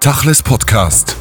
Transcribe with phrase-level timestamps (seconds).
[0.00, 1.14] Tachles Podcast.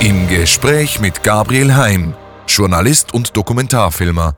[0.00, 2.14] Im Gespräch mit Gabriel Heim,
[2.48, 4.36] Journalist und Dokumentarfilmer.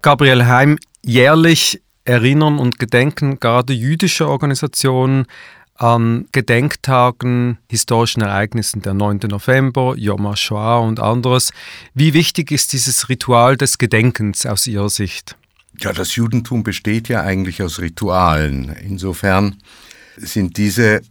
[0.00, 5.26] Gabriel Heim, jährlich erinnern und gedenken gerade jüdische Organisationen
[5.74, 9.20] an Gedenktagen, historischen Ereignissen, der 9.
[9.28, 11.52] November, Yom HaShoah und anderes.
[11.92, 15.36] Wie wichtig ist dieses Ritual des Gedenkens aus Ihrer Sicht?
[15.80, 18.74] Ja, das Judentum besteht ja eigentlich aus Ritualen.
[18.82, 19.56] Insofern
[20.16, 21.02] sind diese,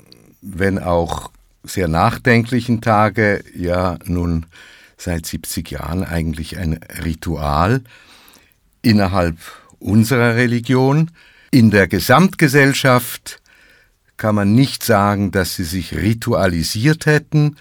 [0.45, 1.31] wenn auch
[1.63, 4.45] sehr nachdenklichen Tage, ja nun
[4.97, 7.81] seit 70 Jahren eigentlich ein Ritual
[8.81, 9.37] innerhalb
[9.79, 11.11] unserer Religion.
[11.51, 13.41] In der Gesamtgesellschaft
[14.17, 17.57] kann man nicht sagen, dass sie sich ritualisiert hätten,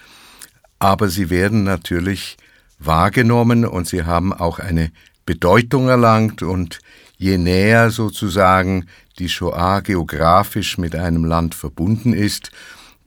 [0.79, 2.37] aber sie werden natürlich
[2.79, 4.91] wahrgenommen und sie haben auch eine
[5.25, 6.79] Bedeutung erlangt und
[7.17, 8.85] je näher sozusagen
[9.19, 12.51] die Shoah geografisch mit einem Land verbunden ist,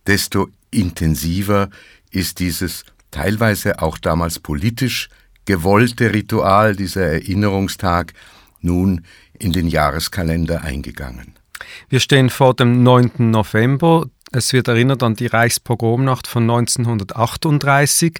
[0.06, 1.68] desto intensiver
[2.10, 5.08] ist dieses teilweise auch damals politisch
[5.44, 8.12] gewollte Ritual, dieser Erinnerungstag,
[8.60, 9.04] nun
[9.38, 11.34] in den Jahreskalender eingegangen.
[11.88, 13.30] Wir stehen vor dem 9.
[13.30, 14.06] November.
[14.30, 18.18] Es wird erinnert an die Reichspogromnacht von 1938.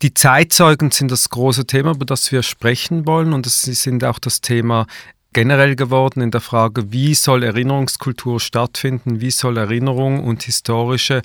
[0.00, 4.18] Die Zeitzeugen sind das große Thema, über das wir sprechen wollen und sie sind auch
[4.18, 4.86] das Thema
[5.32, 11.22] generell geworden in der Frage, wie soll Erinnerungskultur stattfinden, wie soll Erinnerung und historische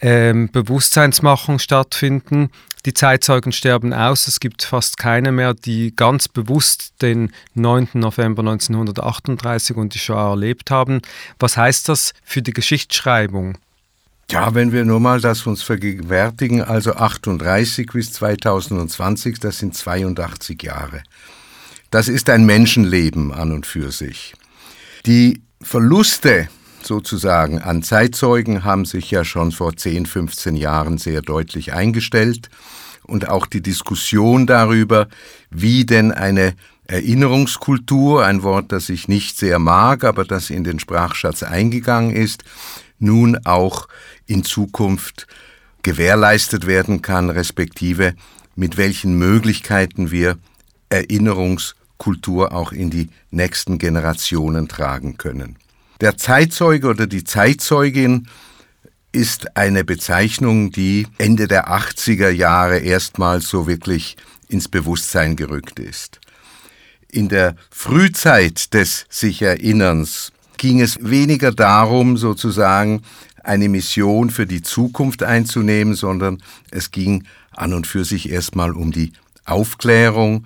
[0.00, 2.50] ähm, Bewusstseinsmachung stattfinden.
[2.84, 4.28] Die Zeitzeugen sterben aus.
[4.28, 7.88] Es gibt fast keine mehr, die ganz bewusst den 9.
[7.94, 11.00] November 1938 und die Shoah erlebt haben.
[11.38, 13.58] Was heißt das für die Geschichtsschreibung?
[14.30, 20.62] Ja, wenn wir nur mal das uns vergegenwärtigen, also 38 bis 2020, das sind 82
[20.62, 21.02] Jahre.
[21.90, 24.34] Das ist ein Menschenleben an und für sich.
[25.06, 26.48] Die Verluste
[26.82, 32.50] sozusagen an Zeitzeugen haben sich ja schon vor 10, 15 Jahren sehr deutlich eingestellt
[33.04, 35.08] und auch die Diskussion darüber,
[35.50, 36.54] wie denn eine
[36.86, 42.44] Erinnerungskultur, ein Wort, das ich nicht sehr mag, aber das in den Sprachschatz eingegangen ist,
[42.98, 43.88] nun auch
[44.26, 45.26] in Zukunft
[45.82, 48.14] gewährleistet werden kann, respektive
[48.54, 50.38] mit welchen Möglichkeiten wir
[51.96, 55.56] Erinnerungskultur auch in die nächsten Generationen tragen können.
[56.00, 58.28] Der Zeitzeuge oder die Zeitzeugin
[59.12, 64.16] ist eine Bezeichnung, die Ende der 80er Jahre erstmals so wirklich
[64.48, 66.20] ins Bewusstsein gerückt ist.
[67.10, 73.02] In der Frühzeit des sich Erinnerns ging es weniger darum, sozusagen
[73.42, 78.92] eine Mission für die Zukunft einzunehmen, sondern es ging an und für sich erstmal um
[78.92, 79.12] die
[79.46, 80.44] Aufklärung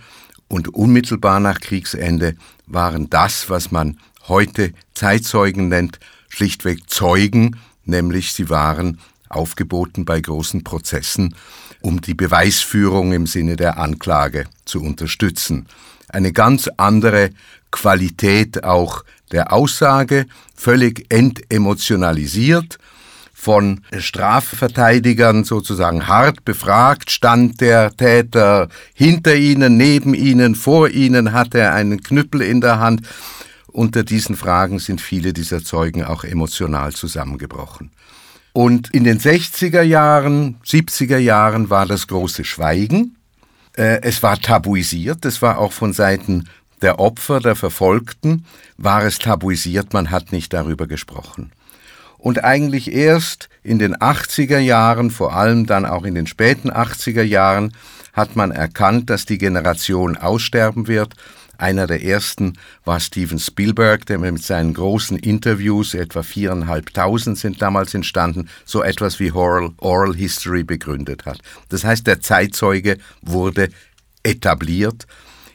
[0.51, 2.35] und unmittelbar nach Kriegsende
[2.67, 10.65] waren das, was man heute Zeitzeugen nennt, schlichtweg Zeugen, nämlich sie waren aufgeboten bei großen
[10.65, 11.37] Prozessen,
[11.81, 15.67] um die Beweisführung im Sinne der Anklage zu unterstützen.
[16.09, 17.31] Eine ganz andere
[17.71, 22.79] Qualität auch der Aussage, völlig entemotionalisiert,
[23.41, 31.59] von Strafverteidigern sozusagen hart befragt, stand der Täter hinter ihnen, neben ihnen, vor ihnen, hatte
[31.59, 33.01] er einen Knüppel in der Hand.
[33.69, 37.91] Unter diesen Fragen sind viele dieser Zeugen auch emotional zusammengebrochen.
[38.53, 43.17] Und in den 60er Jahren, 70er Jahren war das große Schweigen.
[43.75, 46.47] Äh, es war tabuisiert, es war auch von Seiten
[46.83, 48.45] der Opfer, der Verfolgten,
[48.77, 51.53] war es tabuisiert, man hat nicht darüber gesprochen.
[52.21, 57.23] Und eigentlich erst in den 80er Jahren, vor allem dann auch in den späten 80er
[57.23, 57.73] Jahren,
[58.13, 61.15] hat man erkannt, dass die Generation aussterben wird
[61.61, 62.55] einer der ersten
[62.85, 69.21] war Steven Spielberg, der mit seinen großen Interviews, etwa viereinhalbtausend sind damals entstanden, so etwas
[69.21, 71.41] wie Oral, Oral History begründet hat.
[71.69, 73.69] Das heißt, der Zeitzeuge wurde
[74.23, 75.07] etabliert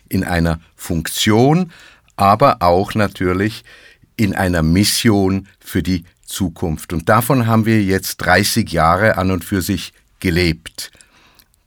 [0.08, 1.72] in einer Funktion,
[2.16, 3.64] aber auch natürlich
[4.16, 6.92] in einer Mission für die Zukunft.
[6.92, 10.92] Und davon haben wir jetzt 30 Jahre an und für sich gelebt.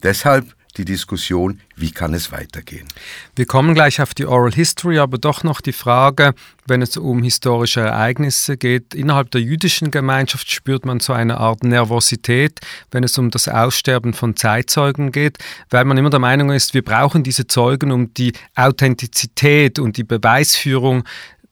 [0.03, 2.87] Deshalb die Diskussion, wie kann es weitergehen.
[3.35, 6.35] Wir kommen gleich auf die Oral History, aber doch noch die Frage,
[6.67, 11.65] wenn es um historische Ereignisse geht, innerhalb der jüdischen Gemeinschaft spürt man so eine Art
[11.65, 12.61] Nervosität,
[12.91, 15.39] wenn es um das Aussterben von Zeitzeugen geht,
[15.71, 20.05] weil man immer der Meinung ist, wir brauchen diese Zeugen, um die Authentizität und die
[20.05, 21.05] Beweisführung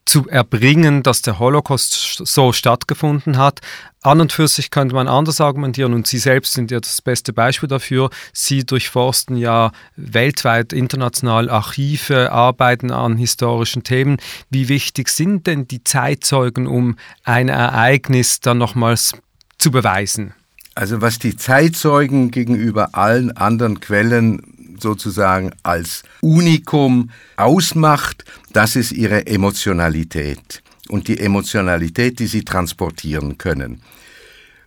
[0.07, 3.61] zu erbringen, dass der Holocaust so stattgefunden hat.
[4.03, 7.33] An und für sich könnte man anders argumentieren und Sie selbst sind ja das beste
[7.33, 8.11] Beispiel dafür.
[8.33, 14.19] Sie durchforsten ja weltweit, international Archive, arbeiten an historischen Themen.
[14.49, 19.13] Wie wichtig sind denn die Zeitzeugen, um ein Ereignis dann nochmals
[19.59, 20.35] zu beweisen?
[20.77, 29.27] Also was die Zeitzeugen gegenüber allen anderen Quellen sozusagen als Unikum ausmacht, das ist ihre
[29.27, 33.83] Emotionalität und die Emotionalität, die sie transportieren können.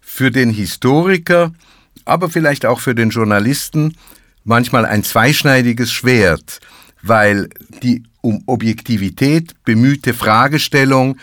[0.02, 1.54] Für den Historiker,
[2.06, 3.96] aber vielleicht auch für den Journalisten
[4.44, 6.60] manchmal ein zweischneidiges Schwert,
[7.02, 7.50] weil
[7.84, 11.18] die um Objektivität bemühte Fragestellung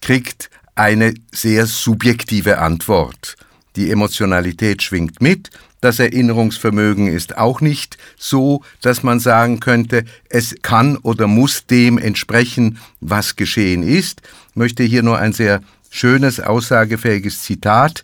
[0.00, 3.36] kriegt eine sehr subjektive Antwort.
[3.78, 10.56] Die Emotionalität schwingt mit, das Erinnerungsvermögen ist auch nicht so, dass man sagen könnte, es
[10.62, 14.22] kann oder muss dem entsprechen, was geschehen ist.
[14.50, 15.60] Ich möchte hier nur ein sehr
[15.90, 18.02] schönes, aussagefähiges Zitat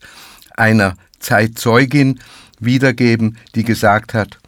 [0.56, 2.20] einer Zeitzeugin
[2.61, 4.38] wiedergeben, die gesagt hat,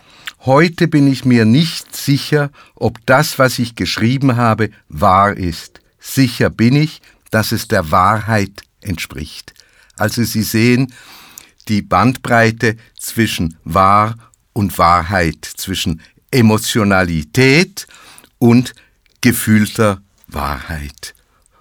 [0.45, 5.81] Heute bin ich mir nicht sicher, ob das, was ich geschrieben habe, wahr ist.
[5.99, 7.03] Sicher bin ich,
[7.33, 9.57] dass es der Wahrheit entspricht.
[9.97, 10.93] Also Sie sehen
[11.69, 14.17] die Bandbreite zwischen wahr
[14.53, 16.01] und Wahrheit, zwischen
[16.31, 17.87] Emotionalität
[18.39, 18.75] und
[19.21, 21.15] gefühlter Wahrheit.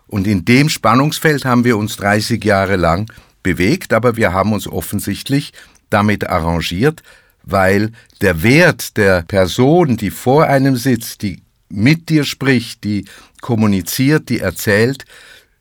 [0.07, 3.11] Und in dem Spannungsfeld haben wir uns 30 Jahre lang
[3.43, 5.53] bewegt, aber wir haben uns offensichtlich
[5.89, 7.03] damit arrangiert,
[7.43, 7.91] weil
[8.21, 13.05] der Wert der Person, die vor einem sitzt, die mit dir spricht, die
[13.41, 15.05] kommuniziert, die erzählt,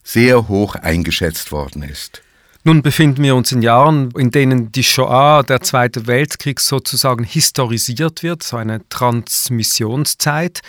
[0.03, 2.24] sehr hoch eingeschätzt worden ist.
[2.67, 8.23] Nun befinden wir uns in Jahren, in denen die Shoah, der Zweite Weltkrieg, sozusagen historisiert
[8.23, 10.63] wird, so eine Transmissionszeit.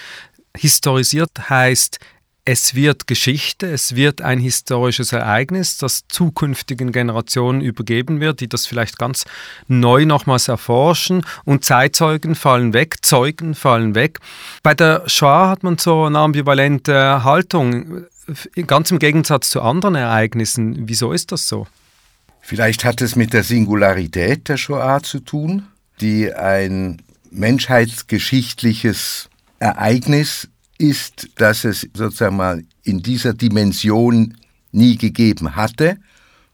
[0.57, 1.99] Historisiert heißt,
[2.43, 8.65] es wird Geschichte, es wird ein historisches Ereignis, das zukünftigen Generationen übergeben wird, die das
[8.65, 9.23] vielleicht ganz
[9.69, 14.19] neu nochmals erforschen und Zeitzeugen fallen weg, Zeugen fallen weg.
[14.63, 18.03] Bei der Shoah hat man so eine ambivalente Haltung,
[18.67, 20.89] ganz im Gegensatz zu anderen Ereignissen.
[20.89, 21.67] Wieso ist das so?
[22.47, 25.63] Vielleicht hat es mit der Singularität der Shoah zu tun,
[25.99, 27.01] die ein
[27.31, 30.47] menschheitsgeschichtliches Ereignis
[30.77, 34.37] ist, dass es sozusagen mal in dieser Dimension
[34.71, 35.97] nie gegeben hatte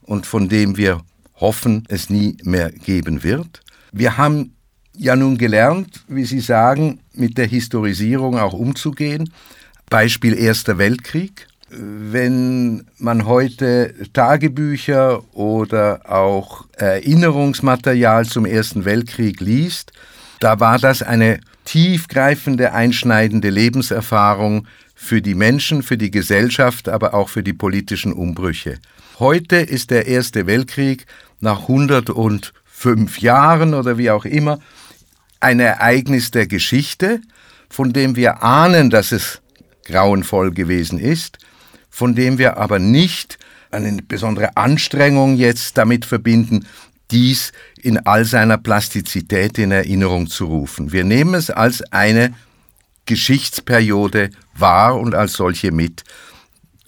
[0.03, 1.01] und von dem wir
[1.35, 3.59] hoffen, es nie mehr geben wird.
[3.91, 4.55] Wir haben
[4.95, 9.33] ja nun gelernt, wie Sie sagen, mit der Historisierung auch umzugehen.
[9.89, 11.47] Beispiel Erster Weltkrieg.
[11.73, 19.93] Wenn man heute Tagebücher oder auch Erinnerungsmaterial zum Ersten Weltkrieg liest,
[20.41, 27.29] da war das eine tiefgreifende, einschneidende Lebenserfahrung für die Menschen, für die Gesellschaft, aber auch
[27.29, 28.77] für die politischen Umbrüche.
[29.19, 31.05] Heute ist der Erste Weltkrieg
[31.39, 34.59] nach 105 Jahren oder wie auch immer
[35.39, 37.21] ein Ereignis der Geschichte,
[37.69, 39.41] von dem wir ahnen, dass es
[39.85, 41.37] grauenvoll gewesen ist,
[41.91, 43.37] von dem wir aber nicht
[43.69, 46.65] eine besondere Anstrengung jetzt damit verbinden,
[47.11, 47.51] dies
[47.81, 50.91] in all seiner Plastizität in Erinnerung zu rufen.
[50.91, 52.33] Wir nehmen es als eine
[53.05, 56.03] Geschichtsperiode wahr und als solche mit.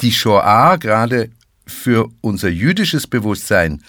[0.01, 1.29] Die Shoah, gerade
[1.65, 3.83] für unser jüdisches Bewusstsein,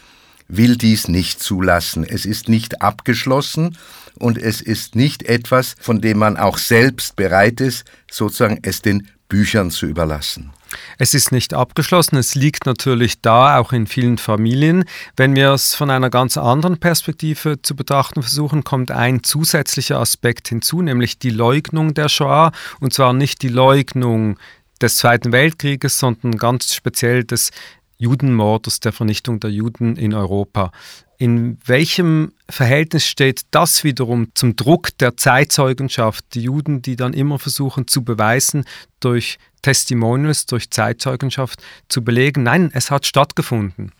[0.48, 2.04] will dies nicht zulassen.
[2.04, 3.76] Es ist nicht abgeschlossen
[4.18, 9.08] und es ist nicht etwas, von dem man auch selbst bereit ist, sozusagen es den
[9.28, 10.50] Büchern zu überlassen.
[10.98, 14.84] Es ist nicht abgeschlossen, es liegt natürlich da, auch in vielen Familien.
[15.16, 20.48] Wenn wir es von einer ganz anderen Perspektive zu betrachten versuchen, kommt ein zusätzlicher Aspekt
[20.48, 22.52] hinzu, nämlich die Leugnung der Shoah.
[22.80, 24.38] Und zwar nicht die Leugnung
[24.80, 27.50] des Zweiten Weltkrieges, sondern ganz speziell des
[27.98, 30.72] Judenmordes, der Vernichtung der Juden in Europa.
[31.16, 37.38] In welchem Verhältnis steht das wiederum zum Druck der Zeitzeugenschaft, die Juden, die dann immer
[37.38, 38.64] versuchen zu beweisen,
[39.00, 43.92] durch Testimonials, durch Zeitzeugenschaft zu belegen, nein, es hat stattgefunden?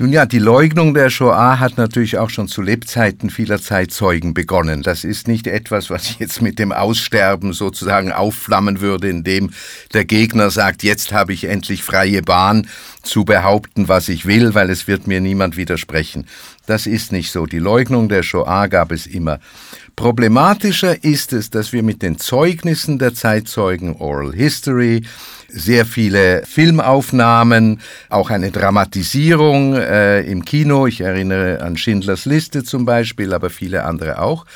[0.00, 4.82] Nun ja, die Leugnung der Shoah hat natürlich auch schon zu Lebzeiten vieler Zeitzeugen begonnen.
[4.82, 9.50] Das ist nicht etwas, was jetzt mit dem Aussterben sozusagen aufflammen würde, indem
[9.92, 12.66] der Gegner sagt, jetzt habe ich endlich freie Bahn
[13.02, 16.26] zu behaupten, was ich will, weil es wird mir niemand widersprechen.
[16.64, 17.44] Das ist nicht so.
[17.44, 19.38] Die Leugnung der Shoah gab es immer.
[19.96, 25.02] Problematischer ist es, dass wir mit den Zeugnissen der Zeitzeugen Oral History,
[25.52, 30.86] sehr viele Filmaufnahmen, auch eine Dramatisierung äh, im Kino.
[30.86, 34.46] Ich erinnere an Schindlers Liste zum Beispiel, aber viele andere auch.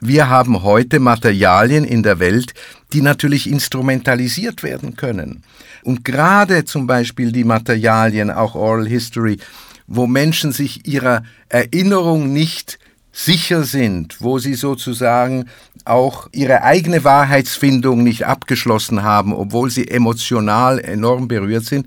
[0.00, 2.52] Wir haben heute Materialien in der Welt,
[2.92, 5.42] die natürlich instrumentalisiert werden können.
[5.82, 9.38] Und gerade zum Beispiel die Materialien, auch Oral History,
[9.86, 12.78] wo Menschen sich ihrer Erinnerung nicht
[13.14, 15.48] sicher sind, wo sie sozusagen
[15.84, 21.86] auch ihre eigene Wahrheitsfindung nicht abgeschlossen haben, obwohl sie emotional enorm berührt sind,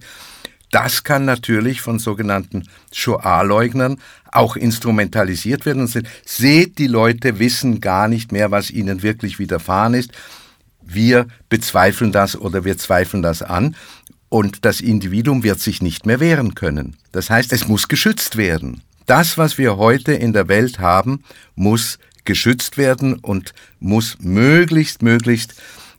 [0.71, 3.97] das kann natürlich von sogenannten Shoah-Leugnern
[4.31, 9.37] auch instrumentalisiert werden und sind, seht, die Leute wissen gar nicht mehr, was ihnen wirklich
[9.37, 10.11] widerfahren ist.
[10.81, 13.75] Wir bezweifeln das oder wir zweifeln das an
[14.29, 16.95] und das Individuum wird sich nicht mehr wehren können.
[17.11, 18.81] Das heißt, es muss geschützt werden.
[19.07, 21.23] Das, was wir heute in der Welt haben,
[21.55, 25.55] muss geschützt werden und muss möglichst, möglichst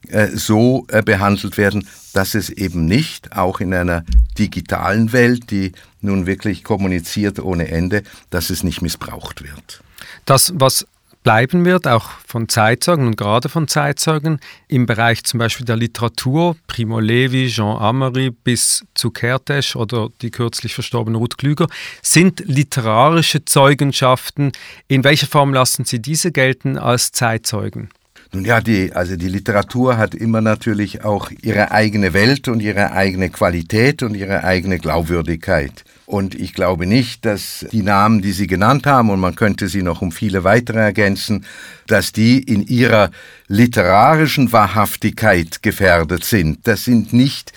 [0.09, 4.05] äh, so äh, behandelt werden, dass es eben nicht auch in einer
[4.37, 9.81] digitalen Welt, die nun wirklich kommuniziert ohne Ende, dass es nicht missbraucht wird.
[10.25, 10.85] Das, was
[11.23, 16.55] bleiben wird, auch von Zeitzeugen und gerade von Zeitzeugen im Bereich zum Beispiel der Literatur,
[16.67, 21.67] Primo Levi, Jean Amery bis zu Kertész oder die kürzlich verstorbene Ruth Klüger,
[22.01, 24.51] sind literarische Zeugenschaften.
[24.87, 27.89] In welcher Form lassen Sie diese gelten als Zeitzeugen?
[28.31, 32.91] Nun ja, die, also die Literatur hat immer natürlich auch ihre eigene Welt und ihre
[32.91, 35.83] eigene Qualität und ihre eigene Glaubwürdigkeit.
[36.05, 39.81] Und ich glaube nicht, dass die Namen, die Sie genannt haben, und man könnte sie
[39.81, 41.45] noch um viele weitere ergänzen,
[41.87, 43.09] dass die in ihrer
[43.47, 46.67] literarischen Wahrhaftigkeit gefährdet sind.
[46.67, 47.51] Das sind nicht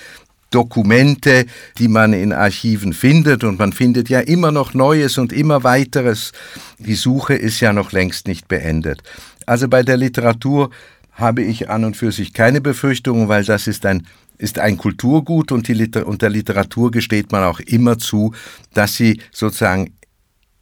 [0.53, 1.47] Dokumente,
[1.79, 6.33] die man in Archiven findet und man findet ja immer noch Neues und immer weiteres.
[6.79, 9.03] Die Suche ist ja noch längst nicht beendet.
[9.47, 10.71] Also bei der Literatur
[11.13, 14.07] habe ich an und für sich keine Befürchtungen, weil das ist ein,
[14.39, 18.35] ist ein Kulturgut und, die und der Literatur gesteht man auch immer zu,
[18.73, 19.95] dass sie sozusagen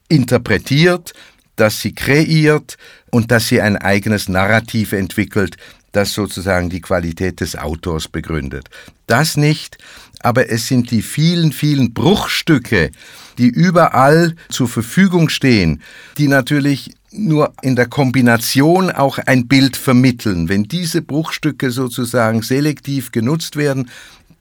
[0.09, 1.13] interpretiert,
[1.57, 2.77] dass sie kreiert
[3.11, 5.57] und dass sie ein eigenes Narrativ entwickelt,
[5.93, 8.69] das sozusagen die Qualität des Autors begründet.
[9.07, 9.79] Das nicht,
[10.21, 12.91] aber es sind die vielen, vielen Bruchstücke,
[13.39, 15.83] die überall zur Verfügung stehen,
[16.19, 20.49] die natürlich nur in der Kombination auch ein Bild vermitteln.
[20.49, 23.91] Wenn diese Bruchstücke sozusagen selektiv genutzt werden,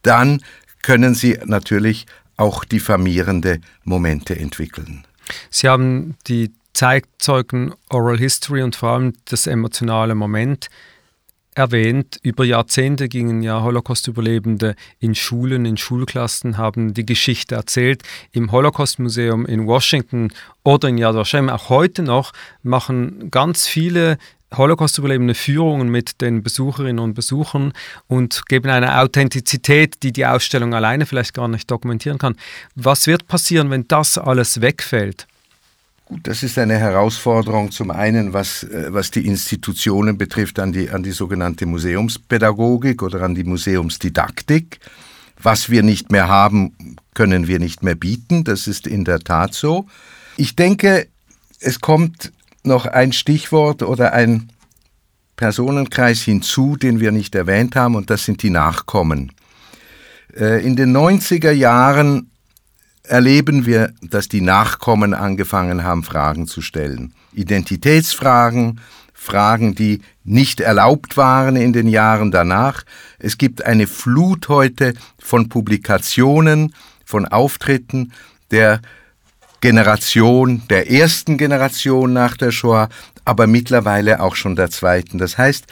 [0.02, 0.42] dann
[0.82, 2.06] können sie natürlich
[2.38, 5.04] auch diffamierende Momente entwickeln.
[5.50, 10.70] Sie haben die Zeitzeugen Oral History und vor allem das emotionale Moment
[11.56, 18.04] erwähnt, über Jahrzehnte gingen ja Holocaust-Überlebende in Schulen, in Schulklassen, haben die Geschichte erzählt.
[18.32, 20.30] Im Holocaust-Museum in Washington
[20.64, 22.32] oder in Yad Vashem, auch heute noch,
[22.64, 24.18] machen ganz viele
[24.56, 27.74] Holocaust-Überlebende Führungen mit den Besucherinnen und Besuchern
[28.08, 32.36] und geben eine Authentizität, die die Ausstellung alleine vielleicht gar nicht dokumentieren kann.
[32.76, 35.28] Was wird passieren, wenn das alles wegfällt?
[36.10, 40.90] Gut, das ist eine Herausforderung zum einen, was, äh, was die Institutionen betrifft, an die,
[40.90, 44.80] an die sogenannte Museumspädagogik oder an die Museumsdidaktik.
[45.40, 48.44] Was wir nicht mehr haben, können wir nicht mehr bieten.
[48.44, 49.86] Das ist in der Tat so.
[50.36, 51.08] Ich denke,
[51.60, 52.32] es kommt
[52.64, 54.52] noch ein Stichwort oder ein
[55.36, 59.32] Personenkreis hinzu, den wir nicht erwähnt haben, und das sind die Nachkommen.
[60.36, 62.32] Äh, in den 90er Jahren
[63.10, 67.14] erleben wir, dass die Nachkommen angefangen haben, Fragen zu stellen.
[67.34, 68.80] Identitätsfragen,
[69.14, 72.84] Fragen, die nicht erlaubt waren in den Jahren danach.
[73.18, 76.74] Es gibt eine Flut heute von Publikationen,
[77.04, 78.14] von Auftritten
[78.52, 78.82] der
[79.62, 82.90] Generation, der ersten Generation nach der Shoah,
[83.26, 85.18] aber mittlerweile auch schon der zweiten.
[85.18, 85.66] Das heißt,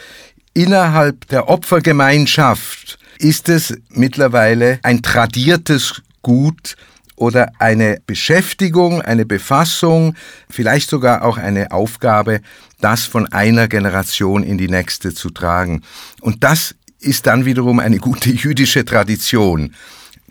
[0.53, 6.75] innerhalb der Opfergemeinschaft ist es mittlerweile ein tradiertes Gut,
[7.17, 10.15] oder eine Beschäftigung, eine Befassung,
[10.49, 12.39] vielleicht sogar auch eine Aufgabe,
[12.79, 15.81] das von einer Generation in die nächste zu tragen.
[16.21, 19.73] Und das ist dann wiederum eine gute jüdische Tradition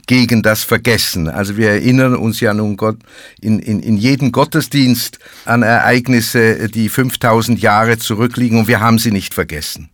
[0.07, 1.29] gegen das Vergessen.
[1.29, 2.99] Also wir erinnern uns ja nun Gott
[3.41, 9.11] in, in, in jedem Gottesdienst an Ereignisse, die 5000 Jahre zurückliegen und wir haben sie
[9.11, 9.91] nicht vergessen.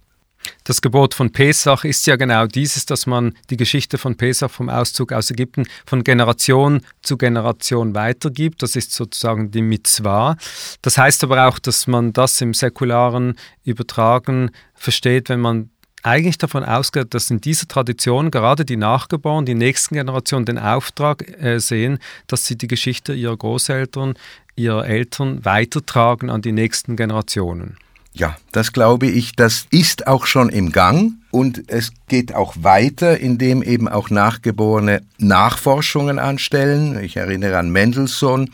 [0.65, 4.69] Das Gebot von Pesach ist ja genau dieses, dass man die Geschichte von Pesach vom
[4.69, 8.63] Auszug aus Ägypten von Generation zu Generation weitergibt.
[8.63, 10.37] Das ist sozusagen die Mitzvah.
[10.83, 15.71] Das heißt aber auch, dass man das im säkularen Übertragen versteht, wenn man
[16.03, 21.43] eigentlich davon ausgeht, dass in dieser Tradition gerade die Nachgeborenen, die nächsten Generationen den Auftrag
[21.43, 24.15] äh, sehen, dass sie die Geschichte ihrer Großeltern,
[24.57, 27.77] ihrer Eltern weitertragen an die nächsten Generationen.
[28.15, 33.19] Ja, das glaube ich, das ist auch schon im Gang und es geht auch weiter,
[33.19, 37.03] indem eben auch Nachgeborene Nachforschungen anstellen.
[37.03, 38.51] Ich erinnere an Mendelssohn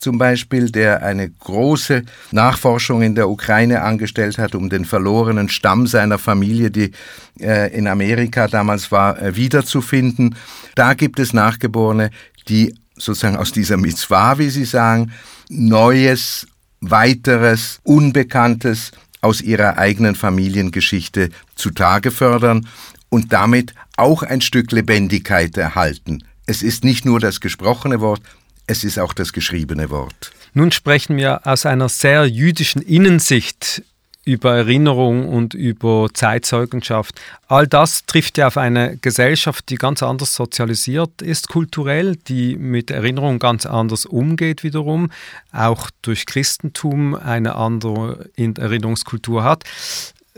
[0.00, 5.86] zum Beispiel, der eine große Nachforschung in der Ukraine angestellt hat, um den verlorenen Stamm
[5.86, 6.92] seiner Familie, die
[7.38, 10.36] äh, in Amerika damals war, äh, wiederzufinden.
[10.74, 12.10] Da gibt es Nachgeborene,
[12.48, 15.12] die sozusagen aus dieser Mitzvah, wie Sie sagen,
[15.48, 16.46] Neues
[16.80, 22.66] weiteres, Unbekanntes aus ihrer eigenen Familiengeschichte zutage fördern
[23.10, 26.24] und damit auch ein Stück Lebendigkeit erhalten.
[26.46, 28.22] es ist nicht nur das gesprochene Wort,
[28.66, 30.32] es ist auch das geschriebene Wort.
[30.52, 33.82] Nun sprechen wir aus einer sehr jüdischen Innensicht
[34.24, 37.20] über Erinnerung und über Zeitzeugenschaft.
[37.48, 42.90] All das trifft ja auf eine Gesellschaft, die ganz anders sozialisiert ist kulturell, die mit
[42.90, 45.10] Erinnerung ganz anders umgeht wiederum,
[45.52, 49.64] auch durch Christentum eine andere Erinnerungskultur hat.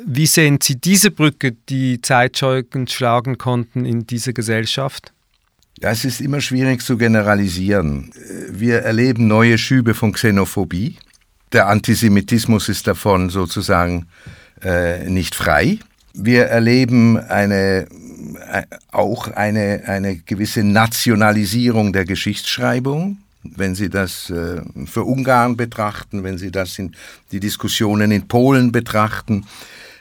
[0.05, 5.13] Wie sehen Sie diese Brücke, die Zeitzeugen schlagen konnten in diese Gesellschaft?
[5.81, 8.13] Das ist immer schwierig zu generalisieren.
[8.49, 10.97] Wir erleben neue Schübe von Xenophobie.
[11.53, 14.07] Der Antisemitismus ist davon sozusagen
[14.63, 15.79] äh, nicht frei.
[16.15, 17.87] Wir erleben eine,
[18.51, 23.19] äh, auch eine, eine gewisse Nationalisierung der Geschichtsschreibung.
[23.43, 26.95] Wenn Sie das äh, für Ungarn betrachten, wenn Sie das in
[27.33, 29.45] die Diskussionen in Polen betrachten,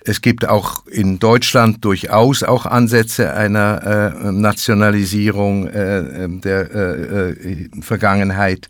[0.03, 7.69] es gibt auch in Deutschland durchaus auch Ansätze einer äh, Nationalisierung äh, der äh, äh
[7.81, 8.67] Vergangenheit.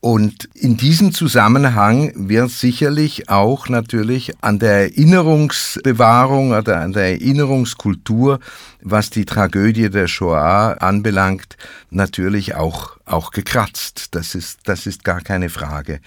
[0.00, 8.40] Und in diesem Zusammenhang wird sicherlich auch natürlich an der Erinnerungsbewahrung oder an der Erinnerungskultur,
[8.80, 11.58] was die Tragödie der Shoah anbelangt,
[11.90, 14.14] natürlich auch, auch gekratzt.
[14.14, 16.00] Das ist, das ist gar keine Frage.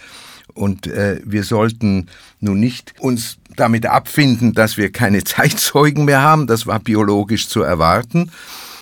[0.55, 2.07] Und äh, wir sollten
[2.39, 6.47] nun nicht uns damit abfinden, dass wir keine Zeitzeugen mehr haben.
[6.47, 8.31] Das war biologisch zu erwarten.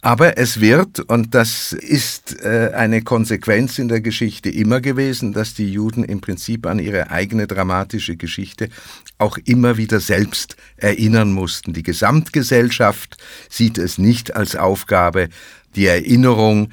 [0.04, 5.54] Aber es wird, und das ist äh, eine Konsequenz in der Geschichte immer gewesen, dass
[5.54, 8.70] die Juden im Prinzip an ihre eigene dramatische Geschichte
[9.20, 11.74] auch immer wieder selbst erinnern mussten.
[11.74, 13.18] Die Gesamtgesellschaft
[13.48, 15.30] sieht es nicht als Aufgabe,
[15.76, 16.70] die Erinnerung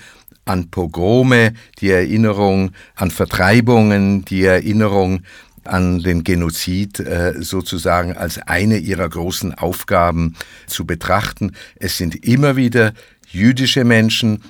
[0.46, 5.20] an Pogrome, die Erinnerung an Vertreibungen, die Erinnerung
[5.64, 10.34] an den Genozid äh, sozusagen als eine ihrer großen Aufgaben
[10.66, 11.52] zu betrachten.
[11.76, 12.94] Es sind immer wieder
[13.30, 14.42] jüdische Menschen,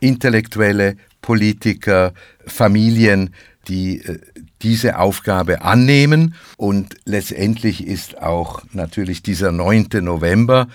[0.00, 2.12] Intellektuelle, Politiker,
[2.46, 3.34] Familien,
[3.68, 4.18] die äh,
[4.62, 6.34] diese Aufgabe annehmen.
[6.56, 9.88] Und letztendlich ist auch natürlich dieser 9.
[10.00, 10.68] November,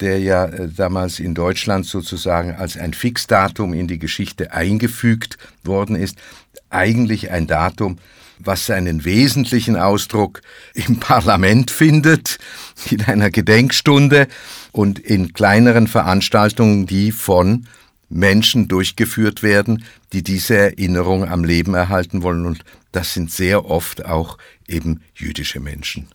[0.00, 5.96] der ja äh, damals in Deutschland sozusagen als ein Fixdatum in die Geschichte eingefügt worden
[5.96, 6.18] ist,
[6.70, 7.98] eigentlich ein Datum,
[8.38, 10.40] was seinen wesentlichen Ausdruck
[10.74, 12.38] im Parlament findet,
[12.90, 14.28] in einer Gedenkstunde
[14.72, 17.66] und in kleineren Veranstaltungen, die von
[18.08, 22.46] Menschen durchgeführt werden, die diese Erinnerung am Leben erhalten wollen.
[22.46, 26.08] Und das sind sehr oft auch eben jüdische Menschen.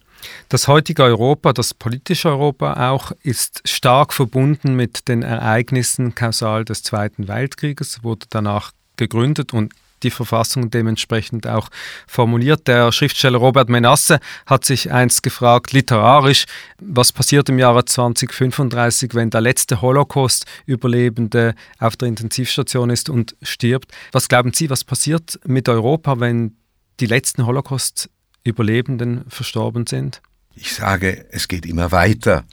[0.50, 6.84] Das heutige Europa, das politische Europa auch, ist stark verbunden mit den Ereignissen kausal des
[6.84, 11.70] Zweiten Weltkrieges, wurde danach gegründet und die Verfassung dementsprechend auch
[12.08, 12.68] formuliert.
[12.68, 16.46] Der Schriftsteller Robert Menasse hat sich einst gefragt, literarisch,
[16.80, 23.92] was passiert im Jahre 2035, wenn der letzte Holocaust-Überlebende auf der Intensivstation ist und stirbt.
[24.12, 26.58] Was glauben Sie, was passiert mit Europa, wenn
[27.00, 30.22] die letzten Holocaust-Überlebenden verstorben sind?
[30.56, 32.44] Ich sage, es geht immer weiter.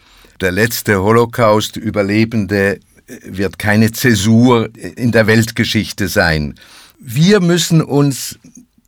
[0.41, 2.79] Der letzte Holocaust-Überlebende
[3.25, 6.55] wird keine Zäsur in der Weltgeschichte sein.
[6.99, 8.39] Wir müssen uns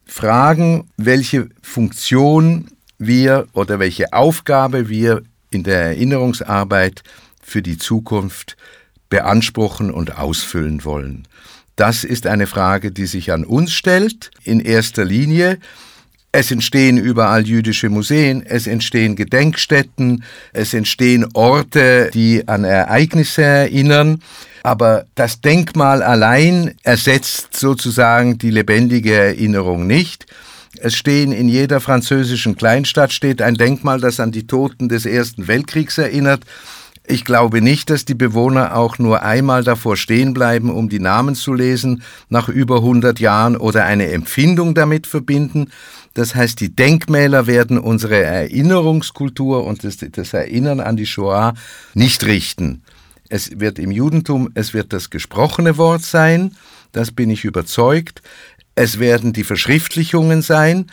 [0.07, 2.69] fragen, welche Funktion
[2.99, 7.03] wir oder welche Aufgabe wir in der Erinnerungsarbeit
[7.43, 8.57] für die Zukunft
[9.11, 11.27] beanspruchen und ausfüllen wollen.
[11.77, 15.59] Das ist eine Frage, die sich an uns stellt, in erster Linie.
[16.41, 20.23] Es entstehen überall jüdische Museen, es entstehen Gedenkstätten,
[20.53, 24.23] es entstehen Orte, die an Ereignisse erinnern.
[24.63, 30.27] Aber das Denkmal allein ersetzt sozusagen die lebendige Erinnerung nicht.
[30.81, 35.49] Es stehen in jeder französischen Kleinstadt steht ein Denkmal, das an die Toten des Ersten
[35.49, 36.45] Weltkriegs erinnert.
[37.11, 41.35] Ich glaube nicht, dass die Bewohner auch nur einmal davor stehen bleiben, um die Namen
[41.35, 45.71] zu lesen, nach über 100 Jahren oder eine Empfindung damit verbinden.
[46.19, 51.55] Das heißt, die Denkmäler werden unsere Erinnerungskultur und das, das Erinnern an die Shoah
[51.95, 52.83] nicht richten.
[53.29, 56.57] Es wird im Judentum, es wird das gesprochene Wort sein,
[56.91, 58.21] das bin ich überzeugt.
[58.75, 60.87] Es werden die Verschriftlichungen sein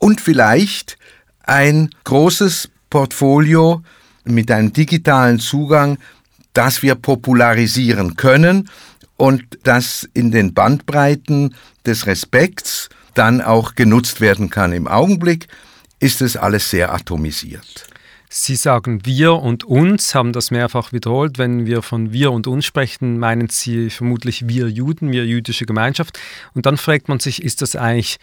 [0.00, 0.96] und vielleicht
[1.42, 3.82] ein großes Portfolio
[4.24, 5.98] mit einem digitalen Zugang,
[6.54, 8.70] das wir popularisieren können
[9.18, 14.72] und das in den Bandbreiten des Respekts dann auch genutzt werden kann.
[14.72, 15.48] Im Augenblick
[16.00, 17.86] ist es alles sehr atomisiert.
[18.30, 21.38] Sie sagen wir und uns, haben das mehrfach wiederholt.
[21.38, 26.18] Wenn wir von wir und uns sprechen, meinen Sie vermutlich wir Juden, wir jüdische Gemeinschaft.
[26.52, 28.18] Und dann fragt man sich, ist das eigentlich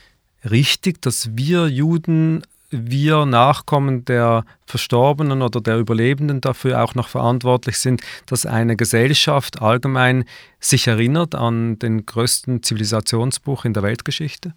[0.49, 7.77] richtig, dass wir Juden wir Nachkommen der Verstorbenen oder der Überlebenden dafür auch noch verantwortlich
[7.77, 10.25] sind, dass eine Gesellschaft allgemein
[10.59, 14.53] sich erinnert an den größten Zivilisationsbruch in der Weltgeschichte?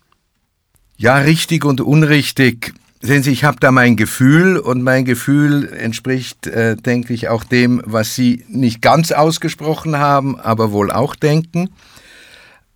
[1.00, 2.74] Ja, richtig und unrichtig.
[3.00, 7.44] Sehen Sie, ich habe da mein Gefühl und mein Gefühl entspricht, äh, denke ich, auch
[7.44, 11.70] dem, was Sie nicht ganz ausgesprochen haben, aber wohl auch denken.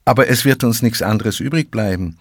[0.04, 2.16] Aber es wird uns nichts anderes übrig bleiben.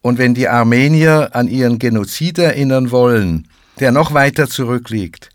[0.00, 3.46] Und wenn die Armenier an ihren Genozid erinnern wollen,
[3.78, 5.28] der noch weiter zurückliegt,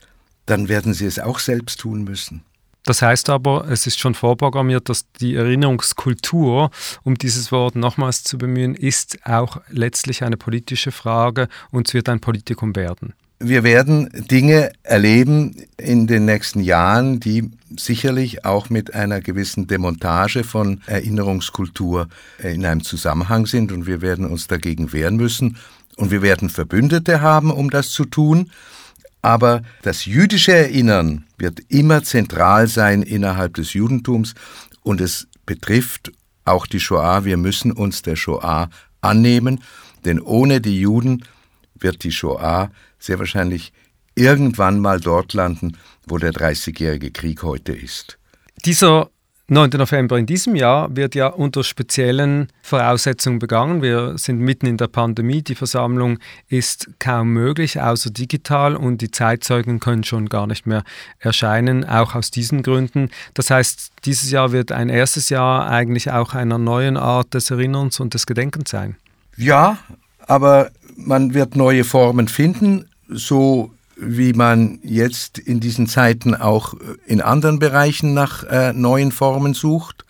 [0.47, 2.41] dann werden sie es auch selbst tun müssen.
[2.88, 6.71] Das heißt aber, es ist schon vorprogrammiert, dass die Erinnerungskultur,
[7.04, 12.08] um dieses Wort nochmals zu bemühen, ist auch letztlich eine politische Frage und es wird
[12.08, 13.13] ein Politikum werden.
[13.39, 20.45] Wir werden Dinge erleben in den nächsten Jahren, die sicherlich auch mit einer gewissen Demontage
[20.45, 22.08] von Erinnerungskultur
[22.41, 25.58] in einem Zusammenhang sind und wir werden uns dagegen wehren müssen
[25.97, 28.50] und wir werden Verbündete haben, um das zu tun.
[29.28, 34.36] Aber das jüdische Erinnern wird immer zentral sein innerhalb des Judentums
[34.84, 36.13] und es betrifft
[36.46, 37.26] auch die Shoah.
[37.26, 38.70] Wir müssen uns der Shoah
[39.02, 39.62] annehmen,
[40.06, 41.26] denn ohne die Juden
[41.76, 43.74] wird die Shoah sehr wahrscheinlich
[44.16, 45.76] irgendwann mal dort landen,
[46.08, 48.18] wo der Dreißigjährige Krieg heute ist.
[48.63, 49.10] Dieser
[49.50, 49.70] 9.
[49.78, 53.82] November in diesem Jahr wird ja unter speziellen Voraussetzungen begangen.
[53.82, 55.42] Wir sind mitten in der Pandemie.
[55.42, 60.84] Die Versammlung ist kaum möglich, außer digital, und die Zeitzeugen können schon gar nicht mehr
[61.20, 63.10] erscheinen, auch aus diesen Gründen.
[63.36, 68.02] Das heißt, dieses Jahr wird ein erstes Jahr eigentlich auch einer neuen Art des Erinnerns
[68.02, 68.98] und des Gedenkens sein.
[69.38, 69.78] Ja,
[70.28, 77.22] aber man wird neue Formen finden, so wie man jetzt in diesen Zeiten auch in
[77.22, 80.06] anderen Bereichen nach äh, neuen Formen sucht.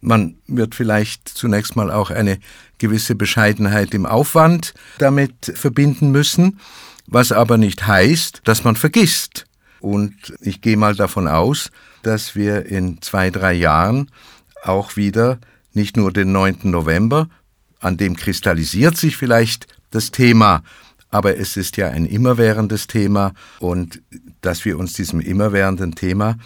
[0.00, 2.38] Man wird vielleicht zunächst mal auch eine
[2.78, 6.60] gewisse Bescheidenheit im Aufwand damit verbinden müssen,
[7.06, 9.46] was aber nicht heißt, dass man vergisst.
[9.80, 11.70] Und ich gehe mal davon aus,
[12.02, 14.10] dass wir in zwei, drei Jahren
[14.62, 15.38] auch wieder
[15.72, 16.58] nicht nur den 9.
[16.64, 17.28] November,
[17.80, 20.62] an dem kristallisiert sich vielleicht das Thema,
[21.10, 24.02] aber es ist ja ein immerwährendes Thema und
[24.40, 26.36] dass wir uns diesem immerwährenden Thema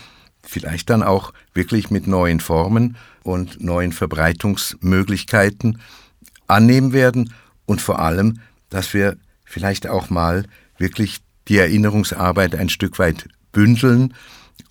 [0.45, 5.79] vielleicht dann auch wirklich mit neuen Formen und neuen Verbreitungsmöglichkeiten
[6.47, 7.33] annehmen werden
[7.67, 10.45] und vor allem, dass wir vielleicht auch mal
[10.79, 14.15] wirklich die Erinnerungsarbeit ein Stück weit bündeln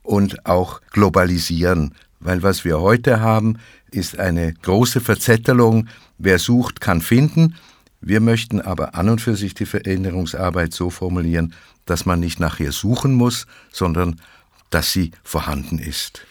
[0.03, 1.93] und auch globalisieren.
[2.19, 3.57] Weil was wir heute haben,
[3.91, 5.87] ist eine große Verzettelung.
[6.17, 7.55] Wer sucht, kann finden.
[8.01, 11.53] Wir möchten aber an und für sich die Veränderungsarbeit so formulieren,
[11.85, 14.19] dass man nicht nachher suchen muss, sondern
[14.71, 16.25] dass sie vorhanden ist.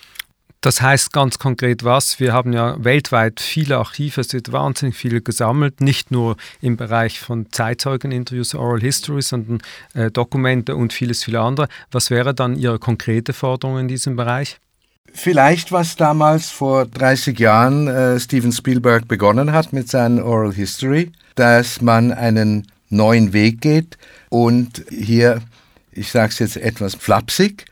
[0.62, 2.20] Das heißt ganz konkret was?
[2.20, 7.18] Wir haben ja weltweit viele Archive, es wird wahnsinnig viel gesammelt, nicht nur im Bereich
[7.18, 9.62] von Zeitzeugeninterviews, Oral History, sondern
[9.94, 11.68] äh, Dokumente und vieles, viele andere.
[11.90, 14.60] Was wäre dann Ihre konkrete Forderung in diesem Bereich?
[15.12, 21.12] Vielleicht, was damals vor 30 Jahren äh, Steven Spielberg begonnen hat mit seinen Oral History,
[21.34, 25.40] dass man einen neuen Weg geht und hier,
[25.92, 27.66] ich sage es jetzt etwas flapsig,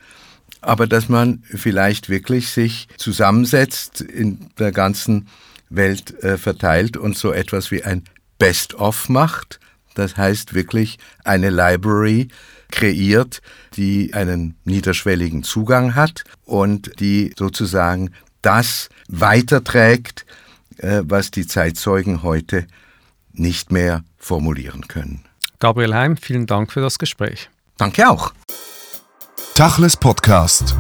[0.61, 5.29] aber dass man vielleicht wirklich sich zusammensetzt, in der ganzen
[5.71, 8.05] Welt äh, verteilt und so etwas wie ein
[8.39, 9.61] Best-of macht.
[9.95, 12.29] Das heißt wirklich eine Library
[12.71, 13.41] kreiert,
[13.77, 20.27] die einen niederschwelligen Zugang hat und die sozusagen das weiterträgt,
[20.79, 22.67] äh, was die Zeitzeugen heute
[23.33, 25.25] nicht mehr formulieren können.
[25.59, 27.51] Gabriel Heim, vielen Dank für das Gespräch.
[27.79, 28.33] Danke auch.
[29.55, 30.77] Tachles Podcast.